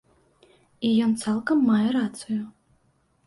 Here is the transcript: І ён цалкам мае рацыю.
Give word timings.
І 0.87 0.91
ён 1.07 1.11
цалкам 1.25 1.61
мае 1.67 1.87
рацыю. 1.97 2.39